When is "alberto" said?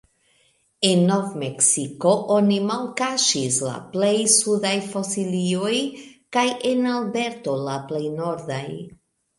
6.99-7.59